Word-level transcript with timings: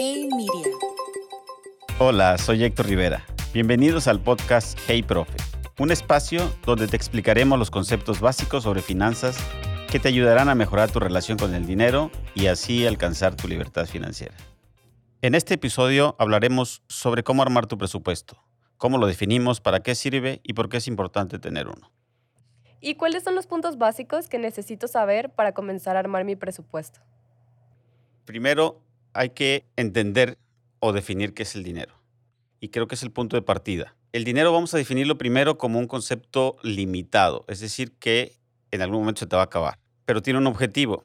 Hey 0.00 0.28
Media. 0.30 0.76
Hola, 1.98 2.38
soy 2.38 2.62
Héctor 2.62 2.86
Rivera. 2.86 3.26
Bienvenidos 3.52 4.06
al 4.06 4.20
podcast 4.20 4.78
Hey 4.86 5.02
Profe, 5.02 5.36
un 5.80 5.90
espacio 5.90 6.52
donde 6.64 6.86
te 6.86 6.94
explicaremos 6.94 7.58
los 7.58 7.72
conceptos 7.72 8.20
básicos 8.20 8.62
sobre 8.62 8.80
finanzas 8.80 9.36
que 9.90 9.98
te 9.98 10.06
ayudarán 10.06 10.48
a 10.48 10.54
mejorar 10.54 10.88
tu 10.92 11.00
relación 11.00 11.36
con 11.36 11.52
el 11.52 11.66
dinero 11.66 12.12
y 12.36 12.46
así 12.46 12.86
alcanzar 12.86 13.34
tu 13.34 13.48
libertad 13.48 13.86
financiera. 13.86 14.36
En 15.20 15.34
este 15.34 15.54
episodio 15.54 16.14
hablaremos 16.20 16.84
sobre 16.86 17.24
cómo 17.24 17.42
armar 17.42 17.66
tu 17.66 17.76
presupuesto, 17.76 18.40
cómo 18.76 18.98
lo 18.98 19.08
definimos, 19.08 19.60
para 19.60 19.80
qué 19.80 19.96
sirve 19.96 20.40
y 20.44 20.52
por 20.52 20.68
qué 20.68 20.76
es 20.76 20.86
importante 20.86 21.40
tener 21.40 21.66
uno. 21.66 21.90
¿Y 22.80 22.94
cuáles 22.94 23.24
son 23.24 23.34
los 23.34 23.48
puntos 23.48 23.78
básicos 23.78 24.28
que 24.28 24.38
necesito 24.38 24.86
saber 24.86 25.30
para 25.30 25.54
comenzar 25.54 25.96
a 25.96 25.98
armar 25.98 26.24
mi 26.24 26.36
presupuesto? 26.36 27.00
Primero, 28.24 28.80
hay 29.12 29.30
que 29.30 29.66
entender 29.76 30.38
o 30.80 30.92
definir 30.92 31.34
qué 31.34 31.42
es 31.42 31.54
el 31.54 31.64
dinero. 31.64 31.94
Y 32.60 32.68
creo 32.68 32.88
que 32.88 32.94
es 32.94 33.02
el 33.02 33.10
punto 33.10 33.36
de 33.36 33.42
partida. 33.42 33.96
El 34.12 34.24
dinero 34.24 34.52
vamos 34.52 34.72
a 34.74 34.78
definirlo 34.78 35.18
primero 35.18 35.58
como 35.58 35.78
un 35.78 35.86
concepto 35.86 36.56
limitado, 36.62 37.44
es 37.48 37.60
decir, 37.60 37.92
que 37.98 38.38
en 38.70 38.82
algún 38.82 39.00
momento 39.00 39.20
se 39.20 39.26
te 39.26 39.36
va 39.36 39.42
a 39.42 39.46
acabar, 39.46 39.78
pero 40.04 40.22
tiene 40.22 40.38
un 40.38 40.46
objetivo. 40.46 41.04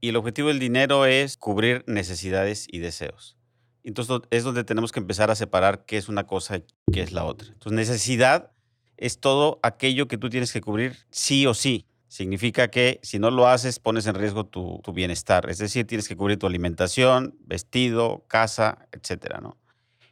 Y 0.00 0.08
el 0.08 0.16
objetivo 0.16 0.48
del 0.48 0.58
dinero 0.58 1.06
es 1.06 1.36
cubrir 1.36 1.84
necesidades 1.86 2.66
y 2.70 2.78
deseos. 2.78 3.36
Entonces 3.82 4.20
es 4.30 4.44
donde 4.44 4.64
tenemos 4.64 4.92
que 4.92 5.00
empezar 5.00 5.30
a 5.30 5.34
separar 5.34 5.84
qué 5.84 5.96
es 5.96 6.08
una 6.08 6.26
cosa 6.26 6.56
y 6.56 6.64
qué 6.92 7.02
es 7.02 7.12
la 7.12 7.24
otra. 7.24 7.48
Entonces 7.48 7.72
necesidad 7.72 8.52
es 8.96 9.20
todo 9.20 9.58
aquello 9.62 10.08
que 10.08 10.18
tú 10.18 10.28
tienes 10.28 10.52
que 10.52 10.60
cubrir 10.60 10.96
sí 11.10 11.46
o 11.46 11.54
sí. 11.54 11.86
Significa 12.10 12.72
que 12.72 12.98
si 13.04 13.20
no 13.20 13.30
lo 13.30 13.46
haces, 13.46 13.78
pones 13.78 14.04
en 14.08 14.16
riesgo 14.16 14.44
tu, 14.44 14.82
bienestar. 14.92 15.48
Es 15.48 15.58
decir, 15.58 15.86
tienes 15.86 16.08
que 16.08 16.16
cubrir 16.16 16.40
tu 16.40 16.46
alimentación, 16.48 17.36
vestido, 17.46 18.24
casa, 18.26 18.88
etcétera, 18.90 19.38
¿no? 19.40 19.56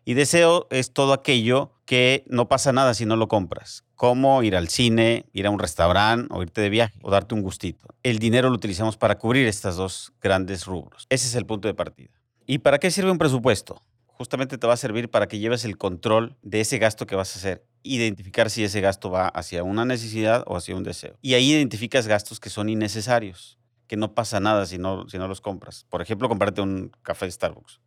Y 0.05 0.15
deseo 0.15 0.69
es 0.71 0.93
todo 0.93 1.13
aquello 1.13 1.73
que 1.87 2.23
no 2.29 2.49
pasa 2.49 2.73
nada 2.73 2.95
si 2.95 3.05
no 3.05 3.17
lo 3.17 3.27
compras, 3.27 3.85
como 3.97 4.45
ir 4.45 4.55
al 4.55 4.69
cine, 4.69 5.27
ir 5.33 5.49
a 5.49 5.51
un 5.51 5.59
restaurante 5.59 6.33
o 6.33 6.41
irte 6.41 6.61
de 6.61 6.71
viaje 6.71 7.01
o 7.03 7.11
darte 7.11 7.35
un 7.35 7.43
gustito. 7.43 7.89
El 8.05 8.21
dinero 8.21 8.49
lo 8.49 8.55
utilizamos 8.55 8.97
para 8.97 9.19
cubrir 9.19 9.49
estas 9.49 9.75
dos 9.75 10.13
grandes 10.21 10.67
rubros. 10.67 11.05
Ese 11.11 11.27
es 11.27 11.35
el 11.35 11.47
punto 11.47 11.67
de 11.67 11.75
partida. 11.75 12.13
¿Y 12.47 12.59
para 12.59 12.79
qué 12.79 12.93
sirve 12.93 13.11
un 13.11 13.19
presupuesto? 13.19 13.83
Justamente 14.07 14.57
te 14.57 14.69
va 14.69 14.75
a 14.75 14.77
servir 14.77 15.11
para 15.11 15.27
que 15.27 15.41
lleves 15.41 15.65
el 15.65 15.77
control 15.77 16.37
de 16.43 16.61
ese 16.61 16.79
gasto 16.79 17.07
que 17.07 17.17
vas 17.17 17.35
a 17.35 17.41
hacer, 17.41 17.67
identificar 17.97 18.51
si 18.51 18.65
ese 18.65 18.81
gasto 18.81 19.11
va 19.11 19.29
hacia 19.29 19.63
una 19.63 19.85
necesidad 19.85 20.45
o 20.47 20.57
hacia 20.57 20.77
un 20.77 20.85
deseo. 20.85 21.17
Y 21.23 21.35
ahí 21.35 21.53
identificas 21.53 22.07
gastos 22.07 22.41
que 22.41 22.51
son 22.51 22.69
innecesarios, 22.69 23.59
que 23.87 23.97
no 23.97 24.15
pasa 24.15 24.41
nada 24.41 24.67
si 24.67 24.79
no, 24.79 25.09
si 25.09 25.19
no 25.19 25.29
los 25.29 25.41
compras. 25.41 25.87
Por 25.89 26.03
ejemplo, 26.03 26.29
comprarte 26.29 26.61
un 26.61 26.93
café 27.03 27.27
de 27.27 27.33
Starbucks 27.33 27.81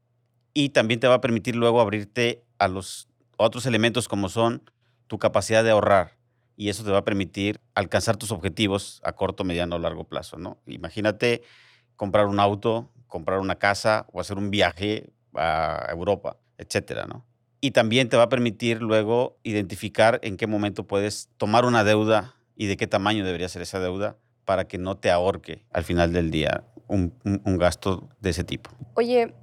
y 0.54 0.70
también 0.70 1.00
te 1.00 1.08
va 1.08 1.16
a 1.16 1.22
permitir 1.22 1.56
luego 1.56 1.82
abrirte 1.82 2.44
a 2.58 2.68
los 2.68 3.08
otros 3.38 3.66
elementos 3.66 4.08
como 4.08 4.30
son 4.30 4.70
tu 5.08 5.18
capacidad 5.18 5.64
de 5.64 5.72
ahorrar 5.72 6.18
y 6.56 6.70
eso 6.70 6.84
te 6.84 6.92
va 6.92 7.00
a 7.00 7.04
permitir 7.04 7.60
alcanzar 7.76 8.18
tus 8.18 8.32
objetivos 8.32 9.02
a 9.04 9.14
corto, 9.14 9.44
mediano 9.44 9.78
o 9.78 9.80
largo 9.80 10.04
plazo, 10.04 10.38
¿no? 10.38 10.58
Imagínate 10.68 11.42
comprar 11.96 12.28
un 12.28 12.40
auto, 12.40 12.92
comprar 13.08 13.40
una 13.40 13.56
casa 13.56 14.06
o 14.12 14.22
hacer 14.22 14.38
un 14.38 14.52
viaje 14.52 15.10
a 15.36 15.88
Europa, 15.90 16.38
etcétera, 16.58 17.06
¿no? 17.06 17.26
Y 17.62 17.72
también 17.72 18.10
te 18.10 18.18
va 18.18 18.24
a 18.24 18.30
permitir 18.30 18.82
luego 18.82 19.38
identificar 19.44 20.20
en 20.24 20.36
qué 20.36 20.48
momento 20.48 20.86
puedes 20.86 21.30
tomar 21.38 21.64
una 21.64 21.84
deuda 21.84 22.36
y 22.56 22.66
de 22.66 22.76
qué 22.76 22.88
tamaño 22.88 23.24
debería 23.24 23.48
ser 23.48 23.62
esa 23.62 23.80
deuda 23.80 24.18
para 24.46 24.68
que 24.68 24.78
no 24.78 24.98
te 24.98 25.12
ahorque 25.12 25.64
al 25.72 25.84
final 25.84 26.12
del 26.12 26.32
día 26.32 26.64
un, 26.88 27.14
un, 27.24 27.42
un 27.46 27.58
gasto 27.58 28.10
de 28.20 28.32
ese 28.32 28.44
tipo. 28.44 28.72
Oye, 28.96 29.34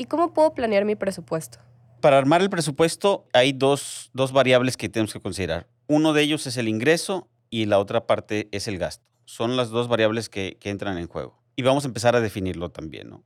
¿Y 0.00 0.04
cómo 0.04 0.32
puedo 0.32 0.54
planear 0.54 0.84
mi 0.84 0.94
presupuesto? 0.94 1.58
Para 2.00 2.18
armar 2.18 2.40
el 2.40 2.48
presupuesto 2.48 3.26
hay 3.32 3.52
dos, 3.52 4.10
dos, 4.14 4.30
variables 4.30 4.76
que 4.76 4.88
tenemos 4.88 5.12
que 5.12 5.20
considerar. 5.20 5.66
Uno 5.88 6.12
de 6.12 6.22
ellos 6.22 6.46
es 6.46 6.56
el 6.56 6.68
ingreso 6.68 7.28
y 7.50 7.66
la 7.66 7.80
otra 7.80 8.06
parte 8.06 8.48
es 8.52 8.68
el 8.68 8.78
gasto. 8.78 9.04
Son 9.24 9.56
las 9.56 9.70
dos 9.70 9.88
variables 9.88 10.28
que, 10.28 10.56
que 10.60 10.70
entran 10.70 10.98
en 10.98 11.08
juego. 11.08 11.42
Y 11.56 11.62
vamos 11.62 11.84
a 11.84 11.88
empezar 11.88 12.14
a 12.14 12.20
definirlo 12.20 12.70
también. 12.70 13.10
¿no? 13.10 13.24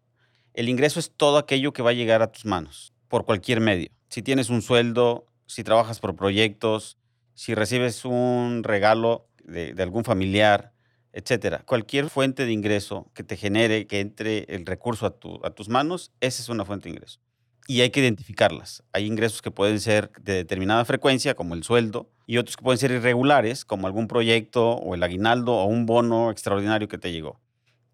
El 0.54 0.70
ingreso 0.70 0.98
es 0.98 1.12
todo 1.14 1.36
aquello 1.36 1.74
que 1.74 1.82
va 1.82 1.90
a 1.90 1.92
llegar 1.92 2.22
a 2.22 2.32
tus 2.32 2.46
manos 2.46 2.94
por 3.12 3.26
cualquier 3.26 3.60
medio. 3.60 3.90
Si 4.08 4.22
tienes 4.22 4.48
un 4.48 4.62
sueldo, 4.62 5.26
si 5.44 5.64
trabajas 5.64 6.00
por 6.00 6.16
proyectos, 6.16 6.96
si 7.34 7.54
recibes 7.54 8.06
un 8.06 8.62
regalo 8.64 9.28
de, 9.44 9.74
algún 9.80 10.02
familiar, 10.02 10.72
etcétera. 11.12 11.62
Cualquier 11.66 12.08
fuente 12.08 12.46
de 12.46 12.52
ingreso 12.52 13.10
que 13.12 13.22
te 13.22 13.36
genere 13.36 13.86
que 13.86 14.00
entre 14.00 14.44
el 14.44 14.64
recurso 14.64 15.04
a, 15.04 15.46
a, 15.46 15.50
tus 15.50 15.68
manos, 15.68 16.10
esa 16.22 16.40
es 16.40 16.48
una 16.48 16.64
fuente 16.64 16.84
de 16.84 16.94
ingreso. 16.94 17.20
Y 17.68 17.82
hay 17.82 17.90
que 17.90 18.00
identificarlas. 18.00 18.82
Hay 18.94 19.04
ingresos 19.04 19.42
que 19.42 19.50
pueden 19.50 19.78
ser 19.78 20.10
de 20.22 20.32
determinada 20.32 20.86
frecuencia, 20.86 21.34
como 21.34 21.52
el 21.52 21.64
sueldo, 21.64 22.10
y 22.26 22.38
otros 22.38 22.56
que 22.56 22.64
pueden 22.64 22.78
ser 22.78 22.92
irregulares, 22.92 23.66
como 23.66 23.88
algún 23.88 24.08
proyecto 24.08 24.70
o 24.70 24.94
el 24.94 25.02
aguinaldo 25.02 25.52
o 25.52 25.66
un 25.66 25.84
bono 25.84 26.30
extraordinario 26.30 26.88
que 26.88 26.96
te 26.96 27.12
llegó. 27.12 27.41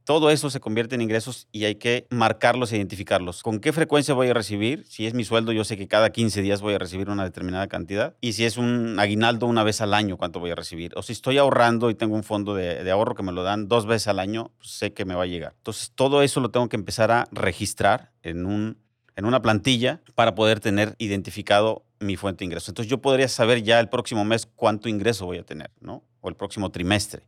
Todo 0.08 0.30
eso 0.30 0.48
se 0.48 0.58
convierte 0.58 0.94
en 0.94 1.02
ingresos 1.02 1.48
y 1.52 1.66
hay 1.66 1.74
que 1.74 2.06
marcarlos 2.08 2.72
e 2.72 2.78
identificarlos. 2.78 3.42
¿Con 3.42 3.60
qué 3.60 3.74
frecuencia 3.74 4.14
voy 4.14 4.28
a 4.28 4.32
recibir? 4.32 4.86
Si 4.86 5.06
es 5.06 5.12
mi 5.12 5.22
sueldo, 5.22 5.52
yo 5.52 5.64
sé 5.64 5.76
que 5.76 5.86
cada 5.86 6.08
15 6.08 6.40
días 6.40 6.62
voy 6.62 6.72
a 6.72 6.78
recibir 6.78 7.10
una 7.10 7.24
determinada 7.24 7.66
cantidad. 7.66 8.16
Y 8.22 8.32
si 8.32 8.46
es 8.46 8.56
un 8.56 8.98
aguinaldo 8.98 9.44
una 9.44 9.64
vez 9.64 9.82
al 9.82 9.92
año, 9.92 10.16
¿cuánto 10.16 10.40
voy 10.40 10.50
a 10.50 10.54
recibir? 10.54 10.94
O 10.96 11.02
si 11.02 11.12
estoy 11.12 11.36
ahorrando 11.36 11.90
y 11.90 11.94
tengo 11.94 12.14
un 12.14 12.24
fondo 12.24 12.54
de, 12.54 12.90
ahorro 12.90 13.14
que 13.14 13.22
me 13.22 13.32
lo 13.32 13.42
dan 13.42 13.68
dos 13.68 13.84
veces 13.84 14.08
al 14.08 14.18
año, 14.18 14.50
pues 14.56 14.70
sé 14.70 14.94
que 14.94 15.04
me 15.04 15.14
va 15.14 15.24
a 15.24 15.26
llegar. 15.26 15.52
Entonces, 15.58 15.92
todo 15.94 16.22
eso 16.22 16.40
lo 16.40 16.50
tengo 16.50 16.70
que 16.70 16.76
empezar 16.76 17.10
a 17.10 17.28
registrar 17.30 18.10
en, 18.22 18.46
un, 18.46 18.78
en 19.14 19.26
una 19.26 19.42
plantilla 19.42 20.00
para 20.14 20.34
poder 20.34 20.60
tener 20.60 20.94
identificado 20.96 21.84
mi 22.00 22.16
fuente 22.16 22.38
de 22.38 22.46
ingreso. 22.46 22.70
Entonces, 22.70 22.90
yo 22.90 23.02
podría 23.02 23.28
saber 23.28 23.62
ya 23.62 23.78
el 23.78 23.90
próximo 23.90 24.24
mes 24.24 24.46
cuánto 24.46 24.88
ingreso 24.88 25.26
voy 25.26 25.36
a 25.36 25.44
tener, 25.44 25.70
¿no? 25.80 26.02
O 26.22 26.30
el 26.30 26.34
próximo 26.34 26.70
trimestre. 26.70 27.24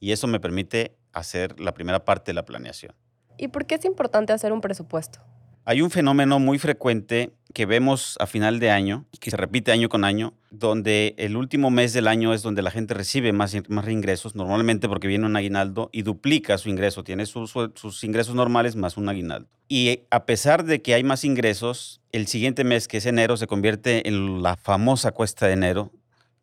Y 0.00 0.12
eso 0.12 0.26
me 0.26 0.40
permite 0.40 0.96
hacer 1.12 1.58
la 1.60 1.74
primera 1.74 2.04
parte 2.04 2.30
de 2.30 2.34
la 2.34 2.44
planeación. 2.44 2.94
¿Y 3.36 3.48
por 3.48 3.66
qué 3.66 3.76
es 3.76 3.84
importante 3.84 4.32
hacer 4.32 4.52
un 4.52 4.60
presupuesto? 4.60 5.20
Hay 5.66 5.80
un 5.80 5.90
fenómeno 5.90 6.38
muy 6.38 6.58
frecuente 6.58 7.32
que 7.54 7.64
vemos 7.64 8.16
a 8.20 8.26
final 8.26 8.60
de 8.60 8.70
año, 8.70 9.06
que 9.18 9.30
se 9.30 9.38
repite 9.38 9.72
año 9.72 9.88
con 9.88 10.04
año, 10.04 10.34
donde 10.50 11.14
el 11.16 11.36
último 11.36 11.70
mes 11.70 11.94
del 11.94 12.06
año 12.06 12.34
es 12.34 12.42
donde 12.42 12.60
la 12.60 12.70
gente 12.70 12.92
recibe 12.92 13.32
más, 13.32 13.56
más 13.68 13.88
ingresos, 13.88 14.34
normalmente 14.34 14.88
porque 14.90 15.08
viene 15.08 15.24
un 15.24 15.36
aguinaldo 15.36 15.88
y 15.90 16.02
duplica 16.02 16.58
su 16.58 16.68
ingreso, 16.68 17.02
tiene 17.02 17.24
sus, 17.24 17.54
sus 17.76 18.04
ingresos 18.04 18.34
normales 18.34 18.76
más 18.76 18.98
un 18.98 19.08
aguinaldo. 19.08 19.48
Y 19.66 20.00
a 20.10 20.26
pesar 20.26 20.64
de 20.64 20.82
que 20.82 20.92
hay 20.92 21.02
más 21.02 21.24
ingresos, 21.24 22.02
el 22.12 22.26
siguiente 22.26 22.62
mes, 22.62 22.86
que 22.86 22.98
es 22.98 23.06
enero, 23.06 23.38
se 23.38 23.46
convierte 23.46 24.06
en 24.06 24.42
la 24.42 24.56
famosa 24.56 25.12
cuesta 25.12 25.46
de 25.46 25.54
enero, 25.54 25.92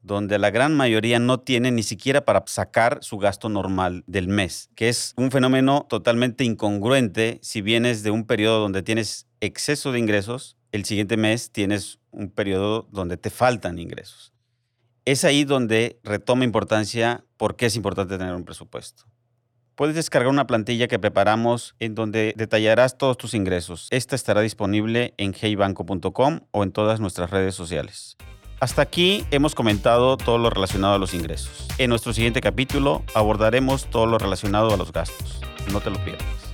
donde 0.01 0.39
la 0.39 0.49
gran 0.49 0.75
mayoría 0.75 1.19
no 1.19 1.39
tiene 1.39 1.71
ni 1.71 1.83
siquiera 1.83 2.25
para 2.25 2.43
sacar 2.47 2.99
su 3.01 3.17
gasto 3.17 3.49
normal 3.49 4.03
del 4.07 4.27
mes, 4.27 4.69
que 4.75 4.89
es 4.89 5.13
un 5.17 5.31
fenómeno 5.31 5.85
totalmente 5.89 6.43
incongruente 6.43 7.39
si 7.41 7.61
vienes 7.61 8.03
de 8.03 8.11
un 8.11 8.25
periodo 8.25 8.59
donde 8.59 8.83
tienes 8.83 9.27
exceso 9.39 9.91
de 9.91 9.99
ingresos, 9.99 10.57
el 10.71 10.85
siguiente 10.85 11.17
mes 11.17 11.51
tienes 11.51 11.99
un 12.11 12.29
periodo 12.29 12.87
donde 12.91 13.17
te 13.17 13.29
faltan 13.29 13.79
ingresos. 13.79 14.33
Es 15.05 15.23
ahí 15.25 15.43
donde 15.43 15.99
retoma 16.03 16.43
importancia 16.43 17.25
por 17.37 17.55
qué 17.55 17.65
es 17.65 17.75
importante 17.75 18.17
tener 18.17 18.35
un 18.35 18.45
presupuesto. 18.45 19.03
Puedes 19.75 19.95
descargar 19.95 20.29
una 20.29 20.45
plantilla 20.45 20.87
que 20.87 20.99
preparamos 20.99 21.75
en 21.79 21.95
donde 21.95 22.33
detallarás 22.37 22.97
todos 22.97 23.17
tus 23.17 23.33
ingresos. 23.33 23.87
Esta 23.89 24.15
estará 24.15 24.41
disponible 24.41 25.15
en 25.17 25.33
heybanco.com 25.33 26.41
o 26.51 26.63
en 26.63 26.71
todas 26.71 26.99
nuestras 26.99 27.31
redes 27.31 27.55
sociales. 27.55 28.17
Hasta 28.61 28.83
aquí 28.83 29.25
hemos 29.31 29.55
comentado 29.55 30.17
todo 30.17 30.37
lo 30.37 30.51
relacionado 30.51 30.93
a 30.93 30.99
los 30.99 31.15
ingresos. 31.15 31.65
En 31.79 31.89
nuestro 31.89 32.13
siguiente 32.13 32.41
capítulo 32.41 33.01
abordaremos 33.15 33.87
todo 33.87 34.05
lo 34.05 34.19
relacionado 34.19 34.71
a 34.71 34.77
los 34.77 34.93
gastos. 34.93 35.41
No 35.71 35.81
te 35.81 35.89
lo 35.89 35.97
pierdas. 36.05 36.50